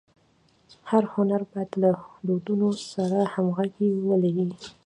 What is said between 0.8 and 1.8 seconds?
هر هنر باید